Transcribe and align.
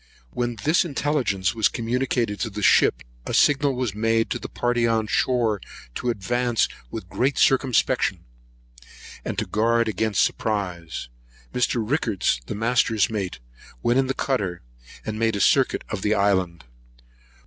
When 0.31 0.55
this 0.63 0.83
intelligence 0.83 1.53
was 1.53 1.67
communicated 1.67 2.39
to 2.39 2.49
the 2.49 2.63
ship, 2.63 3.03
a 3.27 3.35
signal 3.35 3.75
was 3.75 3.93
made 3.93 4.31
to 4.31 4.39
the 4.39 4.49
party 4.49 4.87
on 4.87 5.05
shore 5.05 5.61
to 5.93 6.09
advance 6.09 6.67
with 6.89 7.07
great 7.07 7.37
circumspection, 7.37 8.25
and 9.23 9.37
to 9.37 9.45
guard 9.45 9.87
against 9.87 10.23
surprise. 10.23 11.07
Mr. 11.53 11.87
Rickards, 11.87 12.41
the 12.47 12.55
master's 12.55 13.11
mate, 13.11 13.37
went 13.83 13.99
in 13.99 14.07
the 14.07 14.15
cutter, 14.15 14.63
and 15.05 15.19
made 15.19 15.35
a 15.35 15.39
circuit 15.39 15.83
of 15.89 16.01
the 16.01 16.15
island. 16.15 16.63